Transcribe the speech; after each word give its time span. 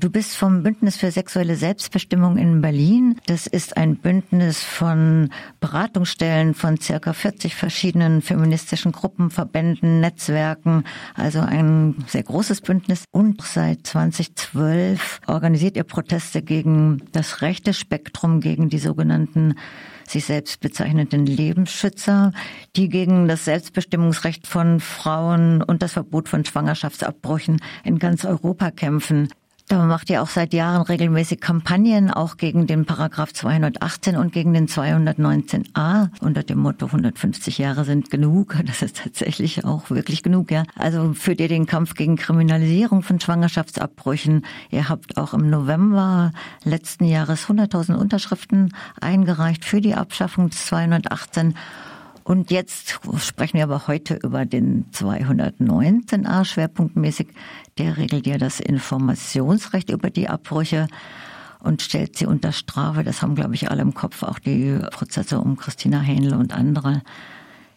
Du 0.00 0.10
bist 0.10 0.36
vom 0.36 0.62
Bündnis 0.62 0.96
für 0.96 1.10
sexuelle 1.10 1.56
Selbstbestimmung 1.56 2.38
in 2.38 2.60
Berlin. 2.60 3.16
Das 3.26 3.48
ist 3.48 3.76
ein 3.76 3.96
Bündnis 3.96 4.62
von 4.62 5.30
Beratungsstellen 5.58 6.54
von 6.54 6.80
circa 6.80 7.12
40 7.12 7.56
verschiedenen 7.56 8.22
feministischen 8.22 8.92
Gruppen, 8.92 9.30
Verbänden, 9.30 9.98
Netzwerken. 9.98 10.84
Also 11.16 11.40
ein 11.40 11.96
sehr 12.06 12.22
großes 12.22 12.60
Bündnis. 12.60 13.02
Und 13.10 13.42
seit 13.42 13.88
2012 13.88 15.20
organisiert 15.26 15.76
ihr 15.76 15.82
Proteste 15.82 16.42
gegen 16.42 17.02
das 17.10 17.42
rechte 17.42 17.74
Spektrum, 17.74 18.40
gegen 18.40 18.68
die 18.68 18.78
sogenannten 18.78 19.56
sich 20.06 20.26
selbst 20.26 20.60
bezeichneten 20.60 21.26
Lebensschützer, 21.26 22.30
die 22.76 22.88
gegen 22.88 23.26
das 23.26 23.46
Selbstbestimmungsrecht 23.46 24.46
von 24.46 24.78
Frauen 24.78 25.60
und 25.60 25.82
das 25.82 25.94
Verbot 25.94 26.28
von 26.28 26.44
Schwangerschaftsabbrüchen 26.44 27.60
in 27.82 27.98
ganz 27.98 28.24
Europa 28.24 28.70
kämpfen. 28.70 29.28
Da 29.68 29.84
macht 29.84 30.08
ihr 30.08 30.22
auch 30.22 30.28
seit 30.28 30.54
Jahren 30.54 30.80
regelmäßig 30.80 31.40
Kampagnen, 31.40 32.10
auch 32.10 32.38
gegen 32.38 32.66
den 32.66 32.86
Paragraph 32.86 33.34
218 33.34 34.16
und 34.16 34.32
gegen 34.32 34.54
den 34.54 34.66
219a 34.66 36.08
unter 36.22 36.42
dem 36.42 36.58
Motto 36.58 36.86
150 36.86 37.58
Jahre 37.58 37.84
sind 37.84 38.10
genug. 38.10 38.56
Das 38.68 38.82
ist 38.82 38.98
tatsächlich 39.02 39.64
auch 39.64 39.90
wirklich 39.90 40.22
genug, 40.22 40.50
ja. 40.50 40.62
Also 40.74 41.12
führt 41.12 41.40
ihr 41.40 41.48
den 41.48 41.66
Kampf 41.66 41.94
gegen 41.94 42.16
Kriminalisierung 42.16 43.02
von 43.02 43.20
Schwangerschaftsabbrüchen. 43.20 44.46
Ihr 44.70 44.88
habt 44.88 45.18
auch 45.18 45.34
im 45.34 45.50
November 45.50 46.32
letzten 46.64 47.04
Jahres 47.04 47.46
100.000 47.46 47.94
Unterschriften 47.94 48.74
eingereicht 49.00 49.64
für 49.66 49.80
die 49.80 49.94
Abschaffung 49.94 50.48
des 50.48 50.66
218 50.66 51.54
und 52.28 52.50
jetzt 52.50 53.00
sprechen 53.20 53.56
wir 53.56 53.62
aber 53.62 53.86
heute 53.86 54.16
über 54.16 54.44
den 54.44 54.84
219a 54.92 56.44
schwerpunktmäßig. 56.44 57.28
Der 57.78 57.96
regelt 57.96 58.26
ja 58.26 58.36
das 58.36 58.60
Informationsrecht 58.60 59.88
über 59.88 60.10
die 60.10 60.28
Abbrüche 60.28 60.88
und 61.60 61.80
stellt 61.80 62.18
sie 62.18 62.26
unter 62.26 62.52
Strafe. 62.52 63.02
Das 63.02 63.22
haben, 63.22 63.34
glaube 63.34 63.54
ich, 63.54 63.70
alle 63.70 63.80
im 63.80 63.94
Kopf, 63.94 64.22
auch 64.22 64.38
die 64.38 64.78
Prozesse 64.90 65.40
um 65.40 65.56
Christina 65.56 66.00
Hähnle 66.00 66.36
und 66.36 66.52
andere. 66.52 67.00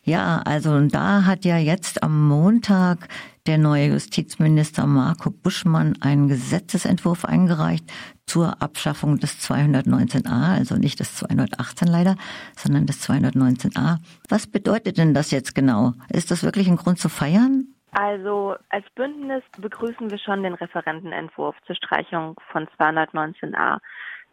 Ja, 0.04 0.42
also 0.44 0.82
da 0.82 1.24
hat 1.24 1.46
ja 1.46 1.58
jetzt 1.58 2.04
am 2.04 2.28
Montag 2.28 3.08
der 3.48 3.58
neue 3.58 3.88
Justizminister 3.88 4.86
Marco 4.86 5.32
Buschmann 5.32 5.98
einen 6.02 6.28
Gesetzesentwurf 6.28 7.26
eingereicht 7.26 7.86
zur 8.26 8.62
Abschaffung 8.62 9.18
des 9.18 9.40
219a, 9.40 10.58
also 10.58 10.76
nicht 10.76 11.00
des 11.00 11.16
218 11.16 11.88
leider, 11.88 12.16
sondern 12.56 12.86
des 12.86 13.08
219a. 13.10 13.98
Was 14.30 14.48
bedeutet 14.48 14.98
denn 14.98 15.14
das 15.14 15.32
jetzt 15.32 15.56
genau? 15.56 15.94
Ist 16.10 16.32
das 16.32 16.44
wirklich 16.44 16.68
ein 16.68 16.78
Grund 16.78 17.00
zu 17.00 17.10
feiern? 17.10 17.68
Also 17.92 18.56
als 18.70 18.86
Bündnis 18.96 19.44
begrüßen 19.58 20.10
wir 20.10 20.18
schon 20.18 20.44
den 20.44 20.54
Referentenentwurf 20.54 21.56
zur 21.66 21.76
Streichung 21.76 22.40
von 22.52 22.68
219a. 22.80 23.80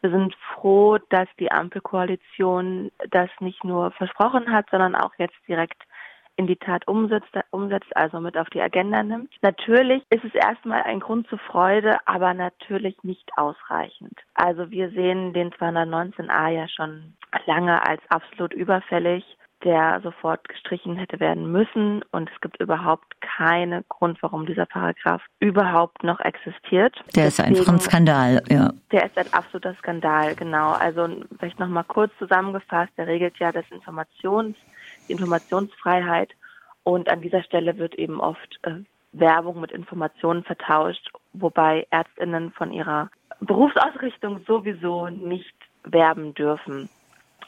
Wir 0.00 0.11
sind 0.11 0.37
froh, 0.55 0.98
dass 1.11 1.28
die 1.41 1.50
Ampelkoalition 1.50 2.93
das 3.11 3.31
nicht 3.41 3.65
nur 3.65 3.91
versprochen 3.93 4.53
hat, 4.53 4.67
sondern 4.70 4.95
auch 4.95 5.11
jetzt 5.19 5.37
direkt 5.48 5.83
in 6.39 6.47
die 6.47 6.56
Tat 6.56 6.86
umsetzt, 6.86 7.28
umsetzt, 7.50 7.94
also 7.97 8.20
mit 8.20 8.39
auf 8.39 8.48
die 8.50 8.61
Agenda 8.61 9.03
nimmt. 9.03 9.31
Natürlich 9.42 10.03
ist 10.11 10.25
es 10.25 10.34
erstmal 10.34 10.84
ein 10.84 11.00
Grund 11.00 11.28
zur 11.28 11.39
Freude, 11.39 11.98
aber 12.06 12.33
natürlich 12.33 12.97
nicht 13.03 13.28
ausreichend. 13.36 14.17
Also 14.34 14.70
wir 14.70 14.91
sehen 14.91 15.33
den 15.33 15.50
219a 15.50 16.48
ja 16.48 16.69
schon 16.69 17.14
lange 17.47 17.84
als 17.86 18.00
absolut 18.09 18.55
überfällig 18.55 19.25
der 19.64 20.00
sofort 20.03 20.48
gestrichen 20.48 20.97
hätte 20.97 21.19
werden 21.20 21.50
müssen 21.50 22.05
und 22.12 22.31
es 22.33 22.41
gibt 22.41 22.61
überhaupt 22.61 23.20
keinen 23.20 23.84
Grund, 23.89 24.19
warum 24.22 24.47
dieser 24.47 24.66
Paragraph 24.66 25.22
überhaupt 25.41 26.05
noch 26.05 26.20
existiert. 26.20 26.94
Der 27.16 27.25
Deswegen, 27.25 27.53
ist 27.53 27.61
einfach 27.61 27.72
ein 27.72 27.81
Skandal, 27.81 28.42
ja. 28.48 28.70
Der 28.92 29.06
ist 29.06 29.19
ein 29.19 29.33
absoluter 29.33 29.75
Skandal, 29.75 30.34
genau. 30.36 30.72
Also 30.72 31.09
vielleicht 31.39 31.59
nochmal 31.59 31.84
kurz 31.84 32.12
zusammengefasst, 32.19 32.92
der 32.97 33.06
regelt 33.06 33.36
ja 33.39 33.50
das 33.50 33.64
Informations, 33.70 34.56
die 35.09 35.12
Informationsfreiheit 35.12 36.31
und 36.84 37.10
an 37.10 37.21
dieser 37.21 37.43
Stelle 37.43 37.78
wird 37.78 37.94
eben 37.94 38.21
oft 38.21 38.59
äh, 38.62 38.82
Werbung 39.12 39.60
mit 39.60 39.72
Informationen 39.72 40.44
vertauscht, 40.44 41.10
wobei 41.32 41.87
Ärztinnen 41.91 42.53
von 42.53 42.72
ihrer 42.72 43.10
Berufsausrichtung 43.41 44.44
sowieso 44.47 45.09
nicht 45.09 45.55
werben 45.84 46.34
dürfen. 46.34 46.88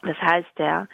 Das 0.02 0.16
heißt, 0.20 0.48
der 0.58 0.88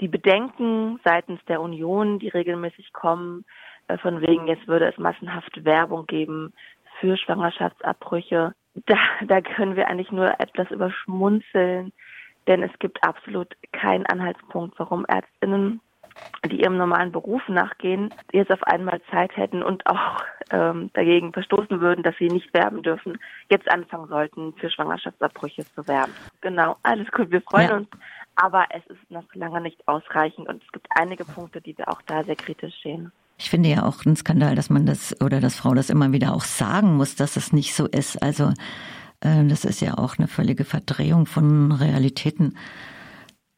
die 0.00 0.08
Bedenken 0.08 0.98
seitens 1.04 1.40
der 1.46 1.60
Union, 1.60 2.18
die 2.18 2.28
regelmäßig 2.28 2.92
kommen, 2.92 3.44
äh, 3.88 3.98
von 3.98 4.20
wegen, 4.20 4.46
jetzt 4.46 4.66
würde 4.66 4.88
es 4.88 4.98
massenhaft 4.98 5.64
Werbung 5.64 6.06
geben 6.06 6.52
für 6.98 7.16
Schwangerschaftsabbrüche, 7.16 8.54
da, 8.86 8.96
da 9.26 9.40
können 9.40 9.76
wir 9.76 9.88
eigentlich 9.88 10.12
nur 10.12 10.28
etwas 10.40 10.70
überschmunzeln, 10.70 11.92
denn 12.46 12.62
es 12.62 12.70
gibt 12.78 13.02
absolut 13.04 13.54
keinen 13.72 14.06
Anhaltspunkt, 14.06 14.78
warum 14.78 15.04
Ärztinnen, 15.06 15.80
die 16.50 16.62
ihrem 16.62 16.76
normalen 16.76 17.12
Beruf 17.12 17.42
nachgehen, 17.48 18.12
jetzt 18.32 18.50
auf 18.50 18.62
einmal 18.64 19.00
Zeit 19.10 19.36
hätten 19.36 19.62
und 19.62 19.86
auch 19.86 20.22
ähm, 20.50 20.90
dagegen 20.94 21.32
verstoßen 21.32 21.80
würden, 21.80 22.02
dass 22.02 22.16
sie 22.18 22.28
nicht 22.28 22.52
werben 22.54 22.82
dürfen, 22.82 23.18
jetzt 23.50 23.70
anfangen 23.70 24.08
sollten, 24.08 24.54
für 24.54 24.70
Schwangerschaftsabbrüche 24.70 25.64
zu 25.74 25.86
werben. 25.86 26.12
Genau, 26.40 26.76
alles 26.82 27.10
gut, 27.12 27.30
wir 27.30 27.42
freuen 27.42 27.68
ja. 27.68 27.76
uns 27.76 27.88
aber 28.40 28.66
es 28.70 28.82
ist 28.86 29.10
noch 29.10 29.24
lange 29.34 29.60
nicht 29.60 29.86
ausreichend 29.86 30.48
und 30.48 30.62
es 30.62 30.72
gibt 30.72 30.86
einige 30.90 31.24
Punkte, 31.24 31.60
die 31.60 31.76
wir 31.76 31.88
auch 31.88 32.00
da 32.02 32.24
sehr 32.24 32.36
kritisch 32.36 32.74
sehen. 32.82 33.12
Ich 33.38 33.50
finde 33.50 33.68
ja 33.68 33.84
auch 33.84 34.04
ein 34.04 34.16
Skandal, 34.16 34.54
dass 34.54 34.70
man 34.70 34.86
das 34.86 35.18
oder 35.20 35.40
dass 35.40 35.56
Frau 35.56 35.74
das 35.74 35.90
immer 35.90 36.12
wieder 36.12 36.34
auch 36.34 36.44
sagen 36.44 36.96
muss, 36.96 37.16
dass 37.16 37.36
es 37.36 37.52
nicht 37.52 37.74
so 37.74 37.86
ist. 37.86 38.22
Also 38.22 38.52
äh, 39.20 39.44
das 39.46 39.64
ist 39.64 39.80
ja 39.80 39.98
auch 39.98 40.18
eine 40.18 40.28
völlige 40.28 40.64
Verdrehung 40.64 41.26
von 41.26 41.72
Realitäten. 41.72 42.56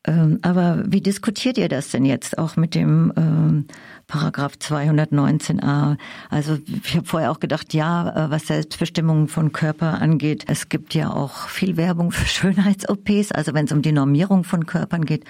Ähm, 0.04 0.40
aber 0.42 0.82
wie 0.84 1.00
diskutiert 1.00 1.58
ihr 1.58 1.68
das 1.68 1.90
denn 1.90 2.04
jetzt 2.04 2.36
auch 2.36 2.56
mit 2.56 2.74
dem 2.74 3.12
ähm, 3.16 3.66
Paragraph 4.08 4.54
219a? 4.54 5.96
Also 6.28 6.58
ich 6.66 6.96
habe 6.96 7.06
vorher 7.06 7.30
auch 7.30 7.38
gedacht, 7.38 7.72
ja, 7.72 8.26
äh, 8.26 8.30
was 8.30 8.48
Selbstbestimmung 8.48 9.28
von 9.28 9.52
Körper 9.52 10.02
angeht, 10.02 10.44
es 10.48 10.68
gibt 10.68 10.94
ja 10.94 11.12
auch 11.12 11.48
viel 11.48 11.76
Werbung 11.76 12.10
für 12.10 12.26
Schönheits-OPs. 12.26 13.30
Also 13.30 13.54
wenn 13.54 13.66
es 13.66 13.72
um 13.72 13.82
die 13.82 13.92
Normierung 13.92 14.42
von 14.42 14.66
Körpern 14.66 15.04
geht, 15.04 15.24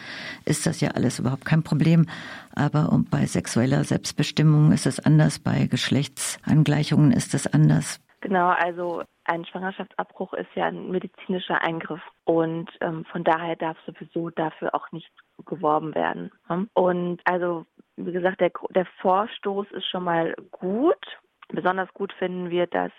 ist 0.47 0.65
das 0.65 0.81
ja 0.81 0.93
alles 0.93 1.19
überhaupt 1.19 1.45
kein 1.45 1.63
Problem. 1.63 2.07
Aber 2.55 2.99
bei 3.11 3.27
sexueller 3.27 3.85
Selbstbestimmung 3.85 4.73
ist 4.73 4.87
es 4.87 5.01
anders, 5.01 5.39
bei 5.39 5.67
Geschlechtsangleichungen 5.67 7.13
ist 7.13 7.35
es 7.35 7.47
anders. 7.47 8.01
Genau, 8.23 8.49
also 8.49 9.03
ein 9.25 9.45
Schwangerschaftsabbruch 9.45 10.33
ist 10.35 10.51
ja 10.55 10.67
ein 10.67 10.91
medizinischer 10.91 11.63
Eingriff 11.63 12.03
und 12.25 12.71
ähm, 12.81 13.05
von 13.07 13.25
daher 13.25 13.57
darf 13.57 13.77
sowieso 13.87 14.31
dafür 14.31 14.75
auch 14.75 14.91
nicht 14.93 15.11
geworben 15.45 15.95
werden. 15.95 16.33
Ne? 16.49 16.69
Und 16.75 17.21
also, 17.25 17.67
wie 17.97 18.13
gesagt, 18.13 18.41
der, 18.41 18.51
der 18.71 18.87
Vorstoß 19.01 19.71
ist 19.73 19.87
schon 19.87 20.05
mal 20.05 20.35
gut. 20.51 21.05
Besonders 21.49 21.93
gut 21.95 22.13
finden 22.15 22.51
wir, 22.51 22.67
dass 22.67 22.93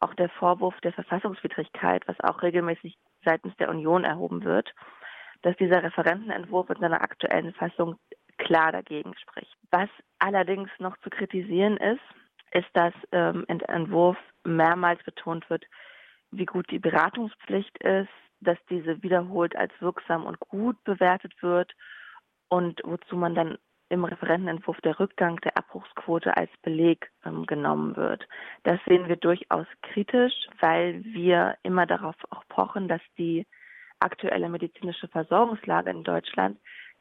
auch 0.00 0.14
der 0.14 0.28
Vorwurf 0.28 0.78
der 0.82 0.92
Verfassungswidrigkeit, 0.92 2.06
was 2.06 2.20
auch 2.20 2.42
regelmäßig 2.42 2.98
seitens 3.24 3.56
der 3.56 3.70
Union 3.70 4.04
erhoben 4.04 4.44
wird, 4.44 4.74
dass 5.42 5.56
dieser 5.56 5.82
Referentenentwurf 5.82 6.68
in 6.70 6.80
seiner 6.80 7.00
aktuellen 7.00 7.54
Fassung 7.54 7.96
klar 8.36 8.72
dagegen 8.72 9.14
spricht. 9.16 9.56
Was 9.70 9.88
allerdings 10.18 10.70
noch 10.78 10.96
zu 10.98 11.10
kritisieren 11.10 11.76
ist, 11.76 12.02
ist, 12.52 12.68
dass 12.74 12.92
ähm, 13.12 13.44
Entwurf 13.48 14.16
mehrmals 14.44 15.02
betont 15.04 15.48
wird, 15.50 15.64
wie 16.30 16.46
gut 16.46 16.70
die 16.70 16.78
Beratungspflicht 16.78 17.78
ist, 17.78 18.10
dass 18.40 18.58
diese 18.68 19.02
wiederholt 19.02 19.56
als 19.56 19.72
wirksam 19.80 20.26
und 20.26 20.38
gut 20.40 20.82
bewertet 20.84 21.32
wird 21.42 21.72
und 22.48 22.80
wozu 22.84 23.16
man 23.16 23.34
dann 23.34 23.58
im 23.88 24.04
Referentenentwurf 24.04 24.80
der 24.80 24.98
Rückgang 24.98 25.40
der 25.40 25.56
Abbruchsquote 25.56 26.36
als 26.36 26.50
Beleg 26.62 27.10
ähm, 27.24 27.46
genommen 27.46 27.96
wird. 27.96 28.26
Das 28.64 28.80
sehen 28.86 29.08
wir 29.08 29.16
durchaus 29.16 29.66
kritisch, 29.82 30.34
weil 30.60 31.04
wir 31.04 31.56
immer 31.62 31.86
darauf 31.86 32.16
auch 32.30 32.42
pochen, 32.48 32.88
dass 32.88 33.02
die 33.18 33.46
aktuelle 34.00 34.48
medizinische 34.48 35.08
Versorgungslage 35.08 35.90
in 35.90 36.02
Deutschland 36.02 36.58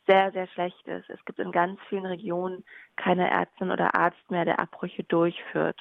sehr, 0.07 0.31
sehr 0.31 0.47
schlecht 0.47 0.85
ist. 0.87 1.09
Es 1.09 1.23
gibt 1.25 1.39
in 1.39 1.51
ganz 1.51 1.79
vielen 1.89 2.05
Regionen 2.05 2.63
keine 2.97 3.29
Ärztin 3.29 3.71
oder 3.71 3.95
Arzt 3.95 4.29
mehr, 4.29 4.45
der 4.45 4.59
Abbrüche 4.59 5.03
durchführt, 5.03 5.79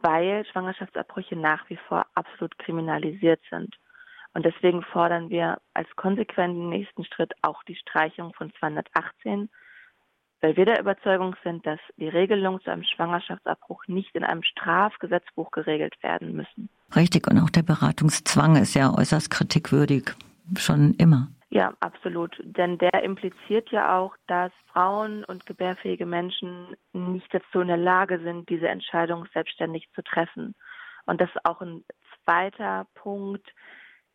weil 0.00 0.44
Schwangerschaftsabbrüche 0.46 1.36
nach 1.36 1.68
wie 1.68 1.78
vor 1.88 2.06
absolut 2.14 2.56
kriminalisiert 2.58 3.40
sind. 3.50 3.74
Und 4.34 4.44
deswegen 4.44 4.82
fordern 4.82 5.30
wir 5.30 5.58
als 5.74 5.88
konsequenten 5.96 6.68
nächsten 6.68 7.04
Schritt 7.04 7.32
auch 7.42 7.62
die 7.64 7.76
Streichung 7.76 8.32
von 8.34 8.52
218, 8.58 9.48
weil 10.40 10.56
wir 10.56 10.64
der 10.64 10.80
Überzeugung 10.80 11.34
sind, 11.42 11.66
dass 11.66 11.80
die 11.96 12.08
Regelungen 12.08 12.60
zu 12.60 12.70
einem 12.70 12.84
Schwangerschaftsabbruch 12.84 13.88
nicht 13.88 14.14
in 14.14 14.22
einem 14.22 14.42
Strafgesetzbuch 14.44 15.50
geregelt 15.50 15.94
werden 16.02 16.36
müssen. 16.36 16.68
Richtig, 16.94 17.26
und 17.26 17.38
auch 17.38 17.50
der 17.50 17.62
Beratungszwang 17.62 18.56
ist 18.56 18.74
ja 18.74 18.94
äußerst 18.96 19.30
kritikwürdig, 19.30 20.10
schon 20.56 20.94
immer. 20.94 21.28
Ja, 21.50 21.72
absolut. 21.80 22.36
Denn 22.44 22.76
der 22.76 23.02
impliziert 23.02 23.70
ja 23.70 23.98
auch, 23.98 24.14
dass 24.26 24.52
Frauen 24.70 25.24
und 25.24 25.46
gebärfähige 25.46 26.04
Menschen 26.04 26.76
nicht 26.92 27.32
dazu 27.32 27.60
in 27.60 27.68
der 27.68 27.78
Lage 27.78 28.20
sind, 28.20 28.48
diese 28.50 28.68
Entscheidung 28.68 29.26
selbstständig 29.32 29.88
zu 29.94 30.02
treffen. 30.02 30.54
Und 31.06 31.20
dass 31.22 31.30
auch 31.44 31.62
ein 31.62 31.84
zweiter 32.24 32.86
Punkt, 32.94 33.48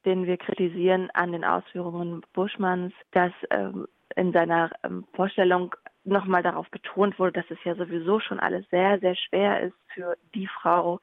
den 0.05 0.27
wir 0.27 0.37
kritisieren 0.37 1.09
an 1.13 1.31
den 1.31 1.43
Ausführungen 1.43 2.21
Buschmanns, 2.33 2.93
dass 3.11 3.31
ähm, 3.49 3.87
in 4.15 4.31
seiner 4.31 4.69
ähm, 4.83 5.07
Vorstellung 5.15 5.75
nochmal 6.03 6.43
darauf 6.43 6.69
betont 6.69 7.17
wurde, 7.17 7.41
dass 7.41 7.49
es 7.49 7.63
ja 7.63 7.73
sowieso 7.73 8.19
schon 8.19 8.39
alles 8.39 8.69
sehr, 8.69 8.99
sehr 8.99 9.15
schwer 9.15 9.61
ist 9.61 9.75
für 9.87 10.17
die 10.35 10.47
Frau 10.47 10.99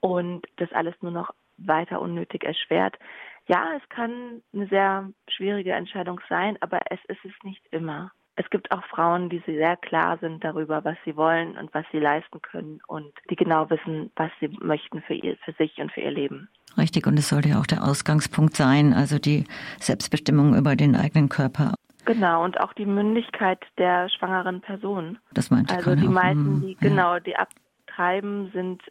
und 0.00 0.46
das 0.56 0.72
alles 0.72 0.94
nur 1.00 1.12
noch 1.12 1.32
weiter 1.56 2.00
unnötig 2.00 2.44
erschwert. 2.44 2.98
Ja, 3.48 3.66
es 3.76 3.88
kann 3.88 4.42
eine 4.54 4.66
sehr 4.68 5.10
schwierige 5.28 5.72
Entscheidung 5.72 6.20
sein, 6.28 6.56
aber 6.60 6.80
es 6.90 7.00
ist 7.08 7.24
es 7.24 7.32
nicht 7.42 7.66
immer. 7.70 8.12
Es 8.36 8.48
gibt 8.48 8.70
auch 8.72 8.84
Frauen, 8.86 9.28
die 9.28 9.42
sehr 9.44 9.76
klar 9.76 10.16
sind 10.18 10.42
darüber, 10.42 10.84
was 10.84 10.96
sie 11.04 11.16
wollen 11.16 11.58
und 11.58 11.74
was 11.74 11.84
sie 11.92 11.98
leisten 11.98 12.40
können 12.40 12.80
und 12.86 13.12
die 13.28 13.36
genau 13.36 13.68
wissen, 13.68 14.10
was 14.16 14.30
sie 14.40 14.48
möchten 14.60 15.02
für, 15.02 15.14
ihr, 15.14 15.36
für 15.44 15.52
sich 15.52 15.76
und 15.78 15.92
für 15.92 16.00
ihr 16.00 16.10
Leben. 16.10 16.48
Richtig, 16.78 17.06
und 17.06 17.18
es 17.18 17.28
sollte 17.28 17.50
ja 17.50 17.60
auch 17.60 17.66
der 17.66 17.84
Ausgangspunkt 17.84 18.56
sein, 18.56 18.94
also 18.94 19.18
die 19.18 19.44
Selbstbestimmung 19.78 20.56
über 20.56 20.76
den 20.76 20.96
eigenen 20.96 21.28
Körper. 21.28 21.74
Genau, 22.06 22.44
und 22.44 22.60
auch 22.60 22.72
die 22.72 22.86
Mündigkeit 22.86 23.60
der 23.76 24.08
schwangeren 24.08 24.60
Person. 24.60 25.18
Das 25.34 25.50
meinte 25.50 25.74
Also 25.74 25.94
die 25.94 26.08
meisten, 26.08 26.62
die 26.62 26.72
ja. 26.72 26.78
genau, 26.80 27.18
die 27.18 27.36
abtreiben, 27.36 28.50
sind 28.52 28.82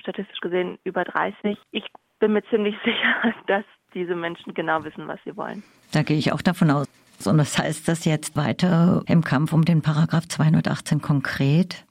statistisch 0.00 0.40
gesehen 0.40 0.78
über 0.84 1.04
30. 1.04 1.56
Ich 1.70 1.84
bin 2.18 2.32
mir 2.32 2.42
ziemlich 2.50 2.74
sicher, 2.84 3.34
dass 3.46 3.64
diese 3.94 4.14
Menschen 4.14 4.54
genau 4.54 4.84
wissen, 4.84 5.06
was 5.08 5.18
sie 5.24 5.36
wollen. 5.36 5.62
Da 5.92 6.02
gehe 6.02 6.18
ich 6.18 6.32
auch 6.32 6.42
davon 6.42 6.70
aus. 6.70 6.86
Und 7.26 7.38
das 7.38 7.58
heißt 7.58 7.88
das 7.88 8.04
jetzt 8.04 8.36
weiter 8.36 9.02
im 9.06 9.24
Kampf 9.24 9.52
um 9.52 9.64
den 9.64 9.82
Paragraph 9.82 10.28
218 10.28 11.00
konkret? 11.00 11.84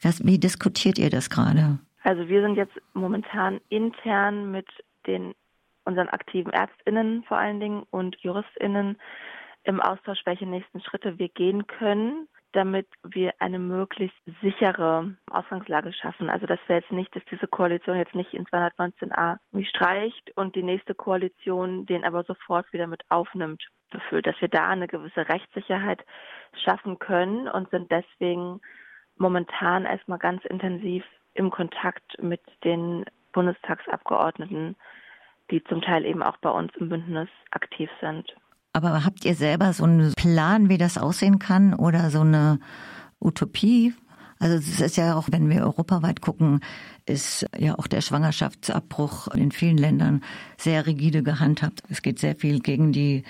Was, 0.00 0.24
wie 0.24 0.38
diskutiert 0.38 0.98
ihr 0.98 1.10
das 1.10 1.30
gerade? 1.30 1.78
Also 2.02 2.28
wir 2.28 2.42
sind 2.42 2.56
jetzt 2.56 2.74
momentan 2.94 3.60
intern 3.68 4.50
mit 4.50 4.66
den 5.06 5.34
unseren 5.84 6.08
aktiven 6.08 6.52
Ärztinnen 6.52 7.24
vor 7.24 7.38
allen 7.38 7.60
Dingen 7.60 7.82
und 7.90 8.16
Juristinnen 8.20 8.96
im 9.64 9.80
Austausch, 9.80 10.20
welche 10.24 10.46
nächsten 10.46 10.80
Schritte 10.80 11.18
wir 11.18 11.28
gehen 11.28 11.66
können, 11.66 12.28
damit 12.52 12.86
wir 13.02 13.34
eine 13.38 13.58
möglichst 13.58 14.16
sichere 14.40 15.16
Ausgangslage 15.30 15.92
schaffen. 15.92 16.30
Also 16.30 16.46
dass 16.46 16.60
wir 16.66 16.76
jetzt 16.76 16.92
nicht, 16.92 17.14
dass 17.16 17.24
diese 17.30 17.48
Koalition 17.48 17.96
jetzt 17.96 18.14
nicht 18.14 18.34
in 18.34 18.46
219a 18.46 19.38
wie 19.52 19.64
streicht 19.64 20.36
und 20.36 20.54
die 20.54 20.62
nächste 20.62 20.94
Koalition 20.94 21.86
den 21.86 22.04
aber 22.04 22.24
sofort 22.24 22.72
wieder 22.72 22.86
mit 22.86 23.02
aufnimmt, 23.08 23.62
befüllt, 23.90 24.26
dass 24.26 24.40
wir 24.40 24.48
da 24.48 24.68
eine 24.68 24.88
gewisse 24.88 25.28
Rechtssicherheit 25.28 26.04
schaffen 26.64 26.98
können 26.98 27.48
und 27.48 27.70
sind 27.70 27.90
deswegen 27.90 28.60
momentan 29.16 29.84
erstmal 29.84 30.18
ganz 30.18 30.44
intensiv 30.44 31.04
im 31.34 31.50
Kontakt 31.50 32.22
mit 32.22 32.40
den 32.64 33.04
Bundestagsabgeordneten, 33.32 34.76
die 35.50 35.62
zum 35.64 35.82
Teil 35.82 36.04
eben 36.04 36.22
auch 36.22 36.36
bei 36.38 36.50
uns 36.50 36.74
im 36.76 36.88
Bündnis 36.88 37.28
aktiv 37.50 37.90
sind. 38.00 38.34
Aber 38.72 39.04
habt 39.04 39.24
ihr 39.24 39.34
selber 39.34 39.72
so 39.72 39.84
einen 39.84 40.12
Plan, 40.14 40.68
wie 40.68 40.78
das 40.78 40.96
aussehen 40.96 41.38
kann 41.38 41.74
oder 41.74 42.10
so 42.10 42.20
eine 42.20 42.58
Utopie? 43.20 43.94
Also 44.38 44.56
es 44.56 44.80
ist 44.80 44.96
ja 44.96 45.14
auch, 45.14 45.28
wenn 45.30 45.50
wir 45.50 45.62
europaweit 45.62 46.20
gucken, 46.20 46.60
ist 47.06 47.46
ja 47.56 47.78
auch 47.78 47.86
der 47.86 48.00
Schwangerschaftsabbruch 48.00 49.28
in 49.28 49.52
vielen 49.52 49.78
Ländern 49.78 50.22
sehr 50.56 50.86
rigide 50.86 51.22
gehandhabt. 51.22 51.82
Es 51.90 52.02
geht 52.02 52.18
sehr 52.18 52.34
viel 52.34 52.60
gegen 52.60 52.92
die 52.92 53.22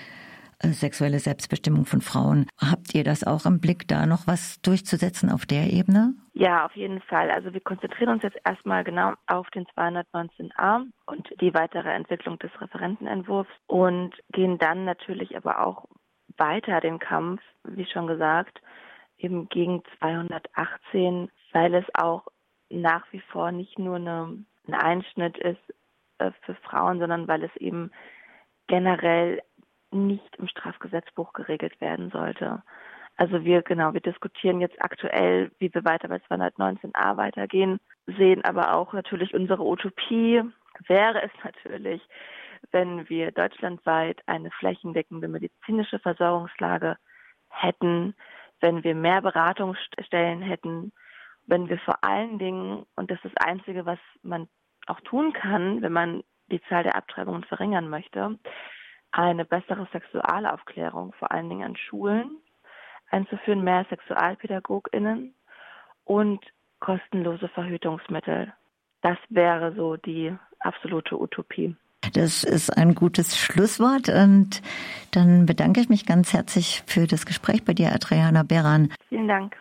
äh, 0.59 0.71
sexuelle 0.71 1.19
Selbstbestimmung 1.19 1.85
von 1.85 2.01
Frauen. 2.01 2.47
Habt 2.57 2.95
ihr 2.95 3.03
das 3.03 3.23
auch 3.23 3.45
im 3.45 3.59
Blick, 3.59 3.87
da 3.87 4.05
noch 4.05 4.25
was 4.25 4.59
durchzusetzen 4.61 5.29
auf 5.29 5.45
der 5.45 5.71
Ebene? 5.71 6.15
Ja, 6.35 6.65
auf 6.65 6.75
jeden 6.75 6.99
Fall. 7.01 7.29
Also 7.29 7.53
wir 7.53 7.61
konzentrieren 7.61 8.09
uns 8.09 8.23
jetzt 8.23 8.39
erstmal 8.43 8.83
genau 8.83 9.13
auf 9.27 9.49
den 9.51 9.67
219a 9.67 10.87
und 11.05 11.29
die 11.39 11.53
weitere 11.53 11.89
Entwicklung 11.91 12.39
des 12.39 12.49
Referentenentwurfs 12.59 13.51
und 13.67 14.15
gehen 14.31 14.57
dann 14.57 14.83
natürlich 14.83 15.37
aber 15.37 15.63
auch 15.63 15.85
weiter 16.37 16.81
den 16.81 16.97
Kampf, 16.97 17.41
wie 17.63 17.85
schon 17.85 18.07
gesagt, 18.07 18.61
eben 19.19 19.47
gegen 19.49 19.83
218, 19.99 21.29
weil 21.51 21.75
es 21.75 21.85
auch 21.93 22.25
nach 22.69 23.05
wie 23.11 23.21
vor 23.21 23.51
nicht 23.51 23.77
nur 23.77 23.97
eine, 23.97 24.43
ein 24.67 24.73
Einschnitt 24.73 25.37
ist 25.37 25.61
äh, 26.17 26.31
für 26.41 26.55
Frauen, 26.55 26.97
sondern 26.97 27.27
weil 27.27 27.43
es 27.43 27.55
eben 27.57 27.91
generell 28.65 29.43
nicht 29.91 30.35
im 30.37 30.47
Strafgesetzbuch 30.47 31.33
geregelt 31.33 31.79
werden 31.79 32.09
sollte. 32.09 32.63
Also 33.15 33.43
wir, 33.43 33.61
genau, 33.61 33.93
wir 33.93 34.01
diskutieren 34.01 34.59
jetzt 34.59 34.81
aktuell, 34.81 35.51
wie 35.59 35.73
wir 35.73 35.85
weiter 35.85 36.07
bei 36.07 36.17
219a 36.17 37.15
weitergehen, 37.17 37.79
sehen 38.07 38.43
aber 38.43 38.73
auch 38.73 38.93
natürlich 38.93 39.33
unsere 39.33 39.63
Utopie. 39.63 40.41
Wäre 40.87 41.21
es 41.21 41.31
natürlich, 41.43 42.01
wenn 42.71 43.07
wir 43.09 43.31
deutschlandweit 43.31 44.21
eine 44.25 44.49
flächendeckende 44.51 45.27
medizinische 45.27 45.99
Versorgungslage 45.99 46.97
hätten, 47.49 48.15
wenn 48.61 48.83
wir 48.83 48.95
mehr 48.95 49.21
Beratungsstellen 49.21 50.41
hätten, 50.41 50.91
wenn 51.45 51.69
wir 51.69 51.77
vor 51.79 52.03
allen 52.03 52.39
Dingen, 52.39 52.85
und 52.95 53.11
das 53.11 53.19
ist 53.23 53.35
das 53.35 53.47
Einzige, 53.47 53.85
was 53.85 53.99
man 54.23 54.47
auch 54.87 54.99
tun 55.01 55.33
kann, 55.33 55.81
wenn 55.81 55.93
man 55.93 56.23
die 56.47 56.61
Zahl 56.63 56.83
der 56.83 56.95
Abtreibungen 56.95 57.43
verringern 57.43 57.89
möchte, 57.89 58.39
eine 59.11 59.45
bessere 59.45 59.87
Sexualaufklärung, 59.91 61.13
vor 61.13 61.31
allen 61.31 61.49
Dingen 61.49 61.63
an 61.63 61.75
Schulen, 61.75 62.37
einzuführen, 63.13 63.63
mehr 63.63 63.85
SexualpädagogInnen 63.89 65.33
und 66.03 66.39
kostenlose 66.79 67.47
Verhütungsmittel. 67.49 68.51
Das 69.01 69.17
wäre 69.29 69.73
so 69.75 69.95
die 69.95 70.35
absolute 70.59 71.19
Utopie. 71.19 71.75
Das 72.13 72.43
ist 72.43 72.69
ein 72.69 72.95
gutes 72.95 73.37
Schlusswort 73.37 74.09
und 74.09 74.61
dann 75.11 75.45
bedanke 75.45 75.79
ich 75.79 75.87
mich 75.87 76.05
ganz 76.05 76.33
herzlich 76.33 76.83
für 76.85 77.07
das 77.07 77.25
Gespräch 77.25 77.63
bei 77.63 77.73
dir, 77.73 77.93
Adriana 77.93 78.43
Beran. 78.43 78.91
Vielen 79.07 79.27
Dank. 79.29 79.55